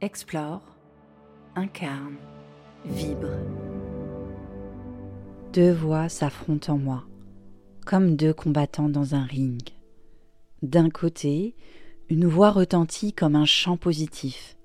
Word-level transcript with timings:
Explore, 0.00 0.62
incarne, 1.56 2.16
vibre. 2.86 3.28
Deux 5.52 5.74
voix 5.74 6.08
s'affrontent 6.08 6.72
en 6.72 6.78
moi, 6.78 7.04
comme 7.84 8.16
deux 8.16 8.32
combattants 8.32 8.88
dans 8.88 9.14
un 9.14 9.24
ring. 9.24 9.60
D'un 10.62 10.88
côté, 10.88 11.54
une 12.08 12.24
voix 12.24 12.50
retentit 12.50 13.12
comme 13.12 13.36
un 13.36 13.44
chant 13.44 13.76
positif, 13.76 14.56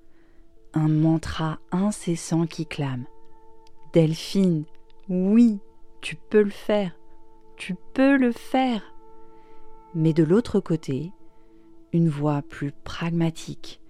un 0.72 0.88
mantra 0.88 1.58
incessant 1.70 2.46
qui 2.46 2.64
clame. 2.64 3.04
Delphine, 3.92 4.64
oui, 5.10 5.58
tu 6.00 6.16
peux 6.16 6.42
le 6.42 6.48
faire, 6.48 6.96
tu 7.58 7.74
peux 7.92 8.16
le 8.16 8.32
faire. 8.32 8.94
Mais 9.94 10.14
de 10.14 10.24
l'autre 10.24 10.60
côté, 10.60 11.12
voix 12.04 12.42
plus 12.42 12.72
pragmatique, 12.72 13.80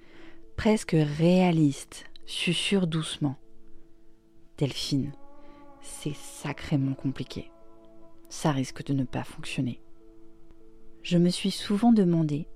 presque 0.57 0.96
réaliste, 0.96 2.04
susurre 2.25 2.86
doucement. 2.86 3.36
Delphine, 4.58 5.13
c'est 5.82 6.14
sacrément 6.14 6.94
compliqué. 6.94 7.50
Ça 8.29 8.53
risque 8.53 8.85
de 8.85 8.93
ne 8.93 9.04
pas 9.04 9.25
fonctionner. 9.25 9.80
Je 11.03 11.18
me 11.18 11.29
suis 11.29 11.50
souvent 11.50 11.93
demandé 11.93 12.49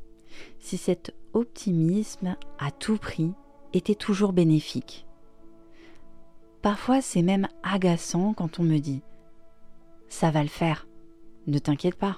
si 0.58 0.76
cet 0.76 1.14
optimisme 1.32 2.36
à 2.58 2.70
tout 2.70 2.96
prix 2.96 3.32
était 3.72 3.94
toujours 3.94 4.32
bénéfique. 4.32 5.06
Parfois 6.62 7.00
c'est 7.00 7.22
même 7.22 7.48
agaçant 7.62 8.34
quand 8.34 8.58
on 8.58 8.62
me 8.62 8.78
dit⁇ 8.78 8.98
ça 10.08 10.30
va 10.30 10.42
le 10.42 10.48
faire, 10.48 10.88
ne 11.46 11.58
t'inquiète 11.58 11.94
pas⁇ 11.94 12.10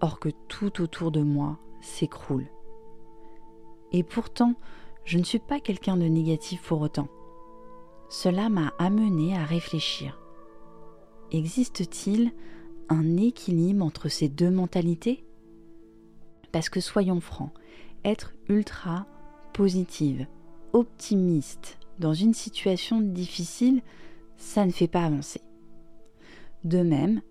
or 0.00 0.20
que 0.20 0.28
tout 0.48 0.82
autour 0.82 1.10
de 1.10 1.22
moi 1.22 1.58
s'écroule. 1.86 2.46
Et 3.92 4.02
pourtant, 4.02 4.54
je 5.04 5.18
ne 5.18 5.24
suis 5.24 5.38
pas 5.38 5.60
quelqu'un 5.60 5.96
de 5.96 6.04
négatif 6.04 6.62
pour 6.62 6.80
autant. 6.80 7.08
Cela 8.08 8.48
m'a 8.48 8.72
amené 8.78 9.36
à 9.36 9.44
réfléchir. 9.44 10.20
Existe-t-il 11.32 12.32
un 12.88 13.16
équilibre 13.16 13.84
entre 13.84 14.08
ces 14.08 14.28
deux 14.28 14.50
mentalités? 14.50 15.24
Parce 16.52 16.68
que 16.68 16.80
soyons 16.80 17.20
francs, 17.20 17.52
être 18.04 18.34
ultra 18.48 19.06
positive, 19.52 20.26
optimiste 20.72 21.78
dans 21.98 22.14
une 22.14 22.34
situation 22.34 23.00
difficile, 23.00 23.82
ça 24.36 24.66
ne 24.66 24.70
fait 24.70 24.88
pas 24.88 25.04
avancer. 25.04 25.40
De 26.64 26.82
même, 26.82 27.22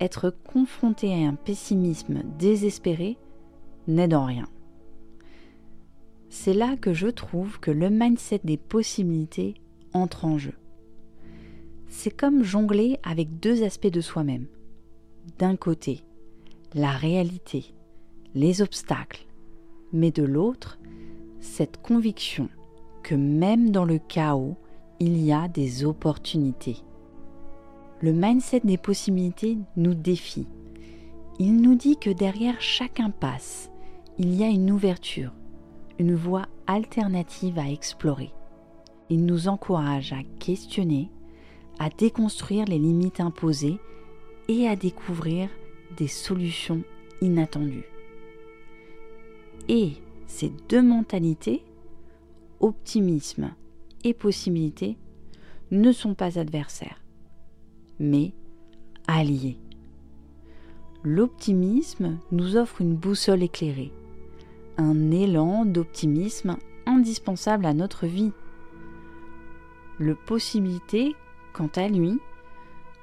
être 0.00 0.30
confronté 0.30 1.12
à 1.12 1.28
un 1.28 1.34
pessimisme 1.34 2.22
désespéré 2.38 3.16
n'aide 3.88 4.14
en 4.14 4.24
rien. 4.24 4.48
C'est 6.28 6.54
là 6.54 6.76
que 6.76 6.92
je 6.92 7.08
trouve 7.08 7.58
que 7.58 7.70
le 7.70 7.90
mindset 7.90 8.40
des 8.44 8.56
possibilités 8.56 9.54
entre 9.92 10.24
en 10.24 10.38
jeu. 10.38 10.54
C'est 11.88 12.10
comme 12.10 12.44
jongler 12.44 12.98
avec 13.02 13.40
deux 13.40 13.64
aspects 13.64 13.86
de 13.88 14.00
soi-même. 14.00 14.46
D'un 15.38 15.56
côté, 15.56 16.04
la 16.74 16.90
réalité, 16.90 17.74
les 18.34 18.60
obstacles, 18.62 19.26
mais 19.92 20.10
de 20.10 20.22
l'autre, 20.22 20.78
cette 21.40 21.80
conviction 21.80 22.48
que 23.02 23.14
même 23.14 23.70
dans 23.70 23.86
le 23.86 23.98
chaos, 23.98 24.56
il 25.00 25.18
y 25.18 25.32
a 25.32 25.48
des 25.48 25.84
opportunités. 25.84 26.76
Le 28.00 28.12
mindset 28.12 28.60
des 28.64 28.76
possibilités 28.76 29.56
nous 29.76 29.94
défie. 29.94 30.46
Il 31.38 31.56
nous 31.56 31.74
dit 31.74 31.96
que 31.96 32.10
derrière 32.10 32.60
chaque 32.60 33.00
impasse, 33.00 33.70
il 34.20 34.34
y 34.34 34.42
a 34.42 34.48
une 34.48 34.72
ouverture, 34.72 35.32
une 36.00 36.14
voie 36.14 36.46
alternative 36.66 37.58
à 37.58 37.70
explorer. 37.70 38.32
Il 39.10 39.24
nous 39.24 39.46
encourage 39.46 40.12
à 40.12 40.22
questionner, 40.40 41.08
à 41.78 41.88
déconstruire 41.88 42.64
les 42.66 42.78
limites 42.78 43.20
imposées 43.20 43.78
et 44.48 44.66
à 44.66 44.74
découvrir 44.74 45.48
des 45.96 46.08
solutions 46.08 46.82
inattendues. 47.20 47.86
Et 49.68 49.92
ces 50.26 50.50
deux 50.68 50.82
mentalités, 50.82 51.62
optimisme 52.58 53.52
et 54.02 54.14
possibilité, 54.14 54.96
ne 55.70 55.92
sont 55.92 56.14
pas 56.14 56.40
adversaires, 56.40 57.00
mais 58.00 58.32
alliés. 59.06 59.58
L'optimisme 61.04 62.18
nous 62.32 62.56
offre 62.56 62.80
une 62.80 62.96
boussole 62.96 63.44
éclairée, 63.44 63.92
un 64.78 65.10
élan 65.10 65.64
d'optimisme 65.64 66.56
indispensable 66.86 67.66
à 67.66 67.74
notre 67.74 68.06
vie. 68.06 68.32
Le 69.98 70.14
possibilité, 70.14 71.14
quant 71.52 71.70
à 71.74 71.88
lui, 71.88 72.18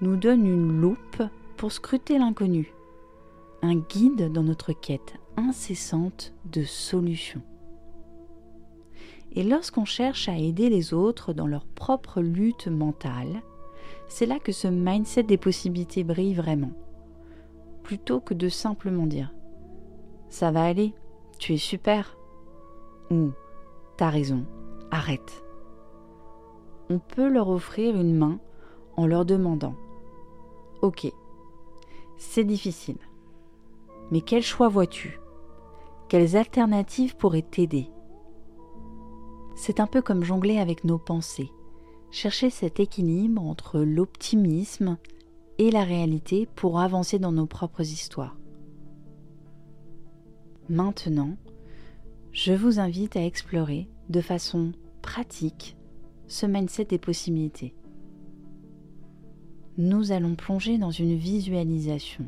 nous 0.01 0.15
donne 0.15 0.45
une 0.45 0.81
loupe 0.81 1.21
pour 1.57 1.71
scruter 1.71 2.17
l'inconnu, 2.17 2.73
un 3.61 3.75
guide 3.75 4.31
dans 4.31 4.43
notre 4.43 4.73
quête 4.73 5.15
incessante 5.37 6.33
de 6.45 6.63
solutions. 6.63 7.41
Et 9.33 9.43
lorsqu'on 9.43 9.85
cherche 9.85 10.29
à 10.29 10.37
aider 10.37 10.69
les 10.69 10.93
autres 10.93 11.33
dans 11.33 11.47
leur 11.47 11.65
propre 11.65 12.21
lutte 12.21 12.67
mentale, 12.67 13.41
c'est 14.07 14.25
là 14.25 14.39
que 14.39 14.53
ce 14.53 14.69
mindset 14.69 15.23
des 15.23 15.37
possibilités 15.37 16.05
brille 16.05 16.35
vraiment. 16.35 16.71
Plutôt 17.83 18.21
que 18.21 18.33
de 18.33 18.47
simplement 18.47 19.05
dire⁇ 19.05 19.33
ça 20.29 20.51
va 20.51 20.63
aller, 20.63 20.93
tu 21.37 21.53
es 21.53 21.57
super. 21.57 22.17
Ou 23.11 23.31
T'as 23.97 24.09
raison, 24.09 24.45
arrête. 24.91 25.43
On 26.89 26.99
peut 26.99 27.29
leur 27.29 27.49
offrir 27.49 27.95
une 27.95 28.15
main 28.15 28.39
en 28.97 29.07
leur 29.07 29.25
demandant. 29.25 29.75
Ok, 30.81 31.11
c'est 32.17 32.43
difficile, 32.43 32.97
mais 34.11 34.21
quel 34.21 34.43
choix 34.43 34.67
vois-tu? 34.67 35.19
Quelles 36.09 36.35
alternatives 36.35 37.15
pourraient 37.15 37.41
t'aider? 37.41 37.89
C'est 39.55 39.79
un 39.79 39.87
peu 39.87 40.01
comme 40.01 40.23
jongler 40.23 40.59
avec 40.59 40.83
nos 40.83 40.97
pensées, 40.97 41.51
chercher 42.11 42.49
cet 42.49 42.79
équilibre 42.79 43.41
entre 43.41 43.79
l'optimisme 43.79 44.97
et 45.57 45.71
la 45.71 45.85
réalité 45.85 46.47
pour 46.55 46.79
avancer 46.79 47.17
dans 47.17 47.31
nos 47.31 47.47
propres 47.47 47.81
histoires. 47.81 48.35
Maintenant, 50.69 51.37
je 52.31 52.51
vous 52.51 52.79
invite 52.79 53.15
à 53.15 53.23
explorer 53.23 53.87
de 54.09 54.19
façon 54.19 54.71
pratique 55.03 55.77
ce 56.27 56.47
mindset 56.47 56.85
des 56.85 56.97
possibilités. 56.97 57.75
Nous 59.77 60.11
allons 60.11 60.33
plonger 60.33 60.79
dans 60.79 60.89
une 60.89 61.15
visualisation. 61.15 62.27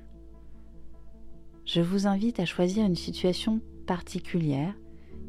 Je 1.65 1.81
vous 1.81 2.05
invite 2.05 2.39
à 2.39 2.45
choisir 2.45 2.85
une 2.85 2.95
situation 2.95 3.59
particulière 3.87 4.75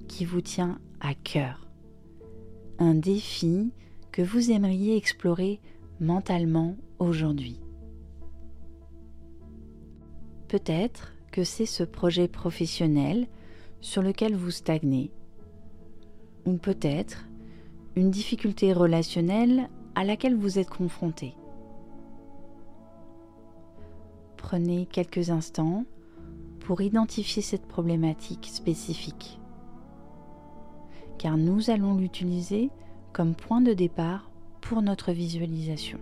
qui 0.06 0.26
vous 0.26 0.42
tient 0.42 0.78
à 1.00 1.14
cœur. 1.14 1.66
Un 2.78 2.94
défi 2.94 3.72
que 4.12 4.20
vous 4.20 4.50
aimeriez 4.50 4.96
explorer 4.96 5.60
mentalement 5.98 6.76
aujourd'hui. 6.98 7.58
Peut-être 10.48 11.14
que 11.30 11.44
c'est 11.44 11.66
ce 11.66 11.84
projet 11.84 12.28
professionnel 12.28 13.26
sur 13.80 14.02
lequel 14.02 14.34
vous 14.34 14.50
stagnez, 14.50 15.10
ou 16.44 16.54
peut-être 16.54 17.26
une 17.96 18.10
difficulté 18.10 18.72
relationnelle 18.72 19.68
à 19.94 20.04
laquelle 20.04 20.36
vous 20.36 20.58
êtes 20.58 20.70
confronté. 20.70 21.34
Prenez 24.36 24.86
quelques 24.86 25.30
instants 25.30 25.84
pour 26.60 26.80
identifier 26.80 27.42
cette 27.42 27.66
problématique 27.66 28.46
spécifique, 28.46 29.40
car 31.18 31.36
nous 31.36 31.70
allons 31.70 31.96
l'utiliser 31.96 32.70
comme 33.12 33.34
point 33.34 33.60
de 33.60 33.72
départ 33.72 34.30
pour 34.60 34.82
notre 34.82 35.12
visualisation. 35.12 35.98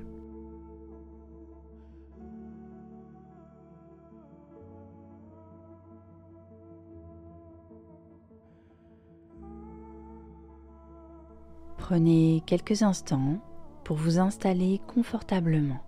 Prenez 11.89 12.43
quelques 12.47 12.83
instants 12.83 13.39
pour 13.85 13.97
vous 13.97 14.19
installer 14.19 14.81
confortablement. 14.89 15.85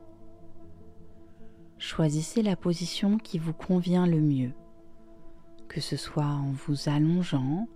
Choisissez 1.77 2.41
la 2.41 2.55
position 2.55 3.19
qui 3.19 3.37
vous 3.37 3.53
convient 3.53 4.07
le 4.07 4.21
mieux, 4.21 4.53
que 5.67 5.81
ce 5.81 5.97
soit 5.97 6.23
en 6.23 6.53
vous 6.53 6.89
allongeant 6.89 7.67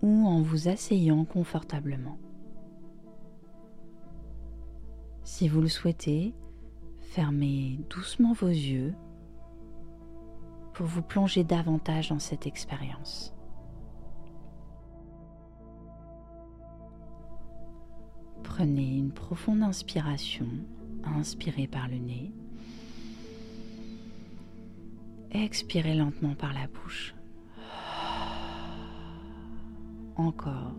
ou 0.00 0.26
en 0.26 0.40
vous 0.40 0.68
asseyant 0.68 1.26
confortablement. 1.26 2.16
Si 5.22 5.46
vous 5.46 5.60
le 5.60 5.68
souhaitez, 5.68 6.32
fermez 6.98 7.78
doucement 7.90 8.32
vos 8.32 8.48
yeux 8.48 8.94
pour 10.72 10.86
vous 10.86 11.02
plonger 11.02 11.44
davantage 11.44 12.08
dans 12.08 12.20
cette 12.20 12.46
expérience. 12.46 13.34
Prenez 18.56 18.98
une 18.98 19.10
profonde 19.10 19.64
inspiration, 19.64 20.46
inspirez 21.02 21.66
par 21.66 21.88
le 21.88 21.96
nez. 21.96 22.30
Expirez 25.32 25.96
lentement 25.96 26.36
par 26.36 26.52
la 26.52 26.68
bouche. 26.68 27.16
Encore. 30.14 30.72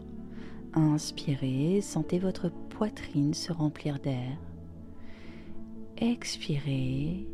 Inspirez, 0.74 1.82
sentez 1.82 2.18
votre 2.18 2.48
poitrine 2.48 3.34
se 3.34 3.52
remplir 3.52 4.00
d'air. 4.00 4.38
Expirez, 5.98 7.28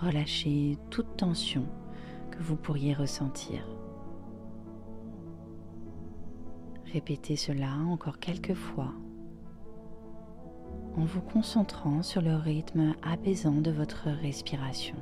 relâchez 0.00 0.78
toute 0.88 1.18
tension 1.18 1.66
que 2.30 2.42
vous 2.42 2.56
pourriez 2.56 2.94
ressentir. 2.94 3.68
Répétez 6.90 7.36
cela 7.36 7.74
encore 7.76 8.18
quelques 8.18 8.54
fois 8.54 8.94
en 10.98 11.04
vous 11.04 11.20
concentrant 11.20 12.02
sur 12.02 12.22
le 12.22 12.34
rythme 12.34 12.94
apaisant 13.04 13.52
de 13.52 13.70
votre 13.70 14.08
respiration. 14.08 14.96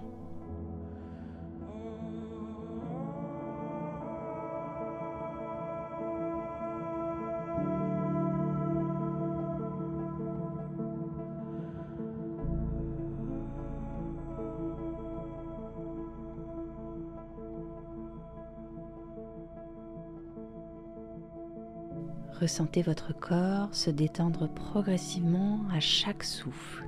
Ressentez 22.40 22.82
votre 22.82 23.18
corps 23.18 23.74
se 23.74 23.88
détendre 23.88 24.52
progressivement 24.52 25.60
à 25.72 25.80
chaque 25.80 26.22
souffle. 26.22 26.86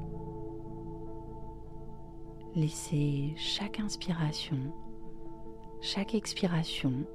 Laissez 2.54 3.32
chaque 3.38 3.80
inspiration, 3.80 4.58
chaque 5.80 6.14
expiration 6.14 7.06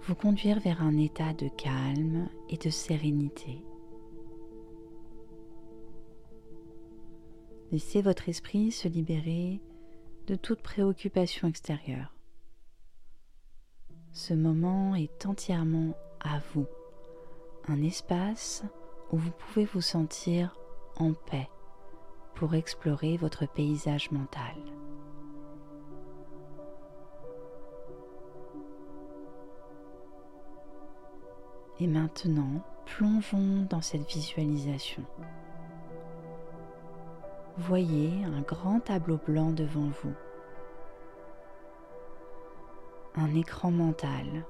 vous 0.00 0.14
conduire 0.14 0.60
vers 0.60 0.82
un 0.82 0.96
état 0.96 1.34
de 1.34 1.48
calme 1.48 2.30
et 2.48 2.56
de 2.56 2.70
sérénité. 2.70 3.62
Laissez 7.70 8.00
votre 8.00 8.30
esprit 8.30 8.72
se 8.72 8.88
libérer 8.88 9.60
de 10.26 10.36
toute 10.36 10.62
préoccupation 10.62 11.48
extérieure. 11.48 12.14
Ce 14.12 14.32
moment 14.32 14.94
est 14.94 15.26
entièrement 15.26 15.94
à 16.20 16.40
vous 16.54 16.66
un 17.68 17.82
espace 17.82 18.64
où 19.10 19.16
vous 19.16 19.30
pouvez 19.30 19.64
vous 19.64 19.80
sentir 19.80 20.56
en 20.96 21.12
paix 21.12 21.48
pour 22.34 22.54
explorer 22.54 23.16
votre 23.16 23.46
paysage 23.46 24.10
mental. 24.10 24.54
Et 31.78 31.86
maintenant, 31.86 32.62
plongeons 32.86 33.66
dans 33.68 33.82
cette 33.82 34.08
visualisation. 34.10 35.04
Voyez 37.58 38.24
un 38.24 38.40
grand 38.40 38.80
tableau 38.80 39.18
blanc 39.26 39.50
devant 39.50 39.90
vous. 40.02 40.14
Un 43.14 43.34
écran 43.34 43.70
mental 43.70 44.44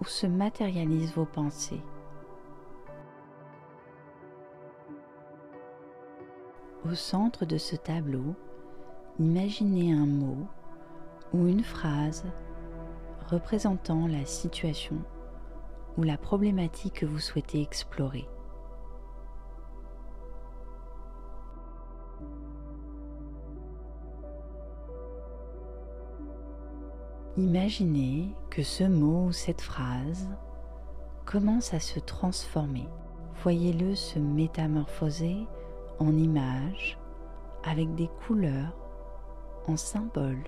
où 0.00 0.04
se 0.04 0.26
matérialisent 0.26 1.14
vos 1.14 1.26
pensées. 1.26 1.82
Au 6.86 6.94
centre 6.94 7.46
de 7.46 7.56
ce 7.56 7.76
tableau, 7.76 8.34
imaginez 9.18 9.94
un 9.94 10.04
mot 10.04 10.46
ou 11.32 11.46
une 11.46 11.64
phrase 11.64 12.24
représentant 13.30 14.06
la 14.06 14.26
situation 14.26 14.98
ou 15.96 16.02
la 16.02 16.18
problématique 16.18 17.00
que 17.00 17.06
vous 17.06 17.20
souhaitez 17.20 17.62
explorer. 17.62 18.28
Imaginez 27.38 28.28
que 28.50 28.62
ce 28.62 28.84
mot 28.84 29.28
ou 29.28 29.32
cette 29.32 29.62
phrase 29.62 30.28
commence 31.24 31.72
à 31.72 31.80
se 31.80 31.98
transformer. 31.98 32.86
Voyez-le 33.42 33.94
se 33.94 34.18
métamorphoser 34.18 35.46
en 35.98 36.16
images, 36.16 36.98
avec 37.64 37.94
des 37.94 38.08
couleurs, 38.26 38.74
en 39.66 39.76
symboles 39.76 40.44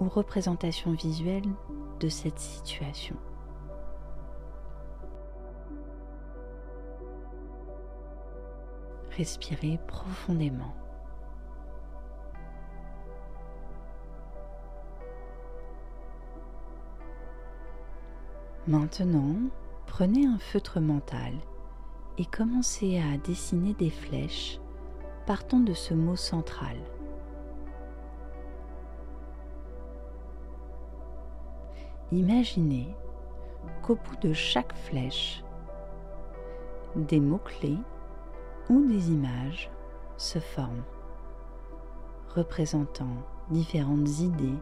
ou 0.00 0.08
représentations 0.08 0.92
visuelles 0.92 1.52
de 2.00 2.08
cette 2.08 2.38
situation. 2.38 3.16
Respirez 9.16 9.78
profondément. 9.86 10.74
Maintenant, 18.68 19.34
prenez 19.86 20.26
un 20.26 20.38
feutre 20.38 20.78
mental 20.78 21.32
et 22.18 22.26
commencez 22.26 22.98
à 22.98 23.16
dessiner 23.16 23.74
des 23.74 23.90
flèches 23.90 24.58
partant 25.26 25.60
de 25.60 25.72
ce 25.72 25.94
mot 25.94 26.16
central. 26.16 26.76
Imaginez 32.10 32.88
qu'au 33.82 33.94
bout 33.94 34.16
de 34.26 34.32
chaque 34.32 34.74
flèche, 34.74 35.44
des 36.96 37.20
mots-clés 37.20 37.78
ou 38.68 38.84
des 38.86 39.10
images 39.10 39.70
se 40.16 40.40
forment, 40.40 40.84
représentant 42.34 43.14
différentes 43.50 44.20
idées, 44.20 44.58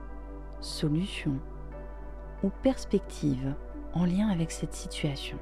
solutions 0.60 1.38
ou 2.42 2.50
perspectives 2.62 3.54
en 3.94 4.04
lien 4.04 4.28
avec 4.28 4.50
cette 4.50 4.74
situation. 4.74 5.38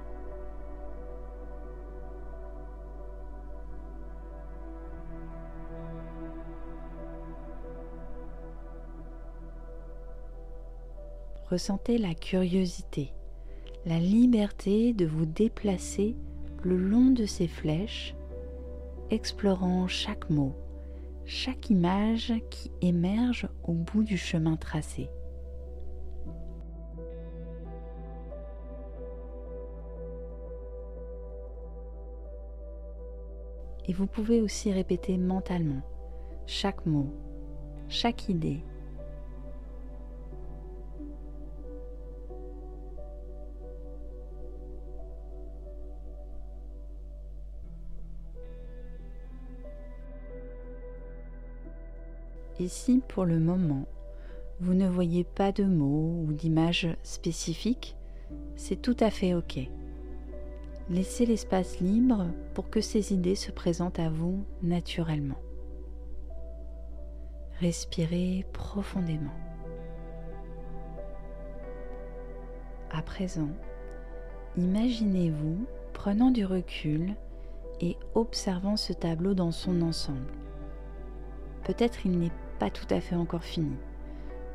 Ressentez 11.51 11.99
la 11.99 12.15
curiosité, 12.15 13.13
la 13.87 13.99
liberté 13.99 14.93
de 14.93 15.07
vous 15.07 15.27
déplacer 15.27 16.17
le 16.63 16.77
long 16.77 17.11
de 17.11 17.27
ces 17.27 17.47
flèches, 17.47 18.15
explorant 19.11 19.87
chaque 19.87 20.31
mot, 20.31 20.55
chaque 21.27 21.71
image 21.71 22.33
qui 22.51 22.71
émerge 22.81 23.49
au 23.63 23.73
bout 23.73 24.03
du 24.03 24.17
chemin 24.17 24.57
tracé. 24.57 25.11
Et 33.87 33.93
vous 33.93 34.07
pouvez 34.07 34.41
aussi 34.41 34.73
répéter 34.73 35.19
mentalement 35.19 35.83
chaque 36.47 36.87
mot, 36.87 37.13
chaque 37.89 38.31
idée, 38.31 38.63
Et 52.65 52.69
si 52.69 53.03
pour 53.09 53.27
le 53.27 53.39
moment, 53.39 53.85
vous 54.59 54.73
ne 54.73 54.89
voyez 54.89 55.23
pas 55.23 55.53
de 55.53 55.65
mots 55.65 56.25
ou 56.27 56.33
d'images 56.33 56.89
spécifiques, 57.03 57.95
c'est 58.57 58.81
tout 58.81 58.97
à 59.01 59.11
fait 59.11 59.35
OK. 59.35 59.59
Laissez 60.89 61.27
l'espace 61.27 61.79
libre 61.81 62.25
pour 62.55 62.71
que 62.71 62.81
ces 62.81 63.13
idées 63.13 63.35
se 63.35 63.51
présentent 63.51 63.99
à 63.99 64.09
vous 64.09 64.47
naturellement. 64.63 65.39
Respirez 67.61 68.47
profondément. 68.55 69.37
À 72.91 73.03
présent, 73.03 73.51
imaginez-vous 74.57 75.67
prenant 75.93 76.31
du 76.31 76.47
recul 76.47 77.15
et 77.83 77.99
observant 78.15 78.79
ce 78.79 78.95
tableau 78.95 79.35
dans 79.35 79.53
son 79.53 79.83
ensemble. 79.83 80.33
Peut-être 81.65 82.07
il 82.07 82.19
n'est 82.19 82.31
tout 82.71 82.87
à 82.91 83.01
fait 83.01 83.17
encore 83.17 83.45
fini. 83.45 83.77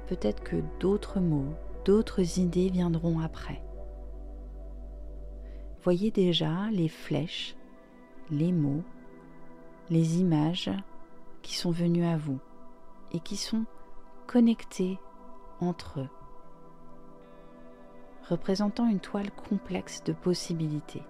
Peut-être 0.07 0.43
que 0.43 0.57
d'autres 0.79 1.19
mots, 1.19 1.53
d'autres 1.85 2.39
idées 2.39 2.69
viendront 2.69 3.19
après. 3.19 3.61
Voyez 5.83 6.11
déjà 6.11 6.69
les 6.71 6.89
flèches, 6.89 7.55
les 8.29 8.51
mots, 8.51 8.83
les 9.89 10.19
images 10.19 10.71
qui 11.41 11.55
sont 11.55 11.71
venues 11.71 12.05
à 12.05 12.17
vous 12.17 12.39
et 13.11 13.19
qui 13.19 13.37
sont 13.37 13.65
connectés 14.27 14.99
entre 15.61 16.01
eux, 16.01 16.09
représentant 18.29 18.87
une 18.87 18.99
toile 18.99 19.31
complexe 19.31 20.03
de 20.03 20.13
possibilités. 20.13 21.03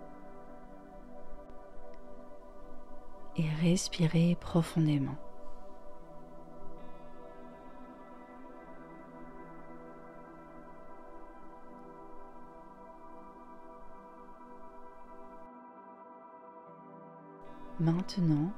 Et 3.38 3.50
respirez 3.62 4.38
profondément. 4.40 5.18
Maintenant, 17.80 18.52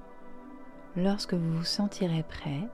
lorsque 0.95 1.35
vous 1.35 1.57
vous 1.57 1.63
sentirez 1.63 2.23
prêt, 2.23 2.67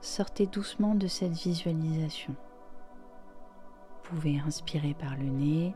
sortez 0.00 0.46
doucement 0.46 0.94
de 0.94 1.08
cette 1.08 1.32
visualisation. 1.32 2.36
Vous 4.04 4.10
pouvez 4.10 4.38
inspirer 4.38 4.94
par 4.94 5.16
le 5.16 5.24
nez, 5.24 5.74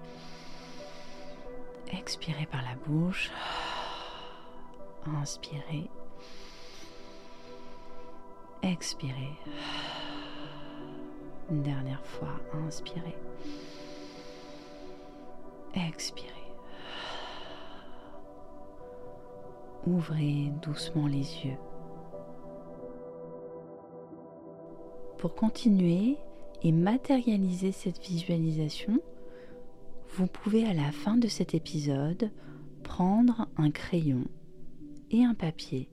expirer 1.90 2.46
par 2.46 2.62
la 2.62 2.76
bouche, 2.86 3.32
inspirer, 5.20 5.90
expirer. 8.62 9.36
Une 11.50 11.62
dernière 11.62 12.04
fois, 12.06 12.38
inspirer, 12.64 13.16
expirer. 15.74 16.35
Ouvrez 19.86 20.52
doucement 20.62 21.06
les 21.06 21.44
yeux. 21.44 21.58
Pour 25.18 25.34
continuer 25.34 26.18
et 26.62 26.72
matérialiser 26.72 27.72
cette 27.72 28.00
visualisation, 28.00 29.00
vous 30.16 30.26
pouvez 30.26 30.66
à 30.66 30.74
la 30.74 30.92
fin 30.92 31.16
de 31.16 31.28
cet 31.28 31.54
épisode 31.54 32.30
prendre 32.82 33.48
un 33.56 33.70
crayon 33.70 34.24
et 35.10 35.24
un 35.24 35.34
papier 35.34 35.88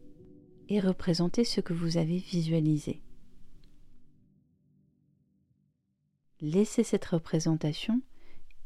et 0.69 0.79
représenter 0.79 1.43
ce 1.43 1.62
que 1.62 1.73
vous 1.73 1.97
avez 1.97 2.17
visualisé. 2.17 3.01
Laissez 6.41 6.83
cette 6.83 7.05
représentation 7.05 8.01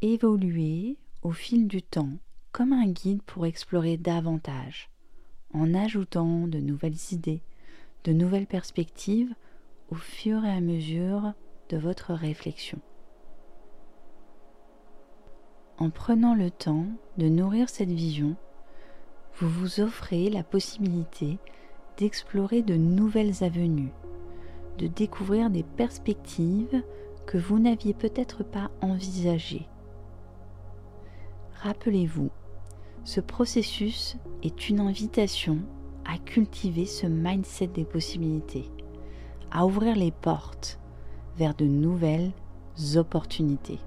évoluer 0.01 0.97
au 1.21 1.31
fil 1.31 1.67
du 1.67 1.81
temps 1.81 2.17
comme 2.51 2.73
un 2.73 2.87
guide 2.87 3.21
pour 3.23 3.45
explorer 3.45 3.97
davantage 3.97 4.89
en 5.53 5.73
ajoutant 5.73 6.47
de 6.47 6.59
nouvelles 6.59 6.97
idées, 7.11 7.41
de 8.03 8.11
nouvelles 8.11 8.47
perspectives 8.47 9.33
au 9.89 9.95
fur 9.95 10.43
et 10.45 10.51
à 10.51 10.61
mesure 10.61 11.33
de 11.69 11.77
votre 11.77 12.13
réflexion. 12.13 12.79
En 15.77 15.89
prenant 15.89 16.33
le 16.33 16.49
temps 16.49 16.87
de 17.17 17.27
nourrir 17.27 17.69
cette 17.69 17.91
vision, 17.91 18.35
vous 19.35 19.49
vous 19.49 19.79
offrez 19.79 20.29
la 20.29 20.43
possibilité 20.43 21.37
d'explorer 21.97 22.63
de 22.63 22.75
nouvelles 22.75 23.43
avenues, 23.43 23.93
de 24.77 24.87
découvrir 24.87 25.49
des 25.49 25.63
perspectives 25.63 26.83
que 27.27 27.37
vous 27.37 27.59
n'aviez 27.59 27.93
peut-être 27.93 28.43
pas 28.43 28.71
envisagées. 28.81 29.67
Rappelez-vous 31.61 32.31
ce 33.07 33.21
processus 33.21 34.17
est 34.43 34.67
une 34.67 34.81
invitation 34.81 35.59
à 36.03 36.17
cultiver 36.17 36.85
ce 36.85 37.07
mindset 37.07 37.67
des 37.67 37.85
possibilités, 37.85 38.69
à 39.49 39.65
ouvrir 39.65 39.95
les 39.95 40.11
portes 40.11 40.77
vers 41.37 41.55
de 41.55 41.63
nouvelles 41.63 42.33
opportunités. 42.95 43.79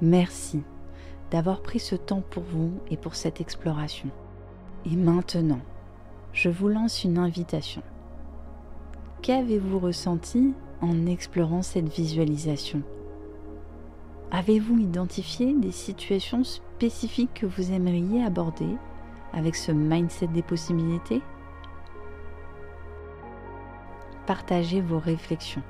Merci 0.00 0.62
d'avoir 1.32 1.60
pris 1.60 1.80
ce 1.80 1.96
temps 1.96 2.22
pour 2.30 2.44
vous 2.44 2.74
et 2.92 2.96
pour 2.96 3.16
cette 3.16 3.40
exploration. 3.40 4.08
Et 4.86 4.94
maintenant, 4.94 5.60
je 6.32 6.50
vous 6.50 6.68
lance 6.68 7.02
une 7.02 7.18
invitation. 7.18 7.82
Qu'avez-vous 9.20 9.80
ressenti 9.80 10.54
en 10.80 11.06
explorant 11.06 11.62
cette 11.62 11.88
visualisation? 11.88 12.82
Avez-vous 14.30 14.78
identifié 14.78 15.54
des 15.54 15.72
situations 15.72 16.44
que 16.78 17.46
vous 17.46 17.72
aimeriez 17.72 18.22
aborder 18.22 18.76
avec 19.32 19.56
ce 19.56 19.72
mindset 19.72 20.28
des 20.28 20.42
possibilités? 20.42 21.22
Partagez 24.26 24.80
vos 24.80 24.98
réflexions, 24.98 25.62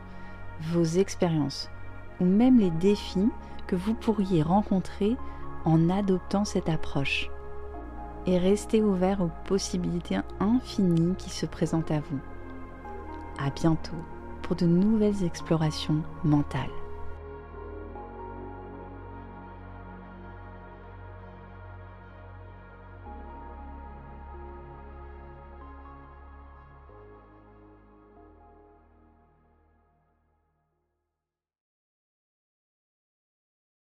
vos 0.60 0.84
expériences 0.84 1.70
ou 2.20 2.24
même 2.24 2.58
les 2.58 2.70
défis 2.70 3.30
que 3.66 3.76
vous 3.76 3.94
pourriez 3.94 4.42
rencontrer 4.42 5.16
en 5.64 5.88
adoptant 5.88 6.44
cette 6.44 6.68
approche. 6.68 7.30
Et 8.26 8.36
restez 8.36 8.82
ouvert 8.82 9.22
aux 9.22 9.30
possibilités 9.46 10.18
infinies 10.40 11.14
qui 11.16 11.30
se 11.30 11.46
présentent 11.46 11.90
à 11.90 12.00
vous. 12.00 12.18
À 13.38 13.48
bientôt 13.50 13.96
pour 14.42 14.56
de 14.56 14.66
nouvelles 14.66 15.24
explorations 15.24 16.02
mentales. 16.24 16.77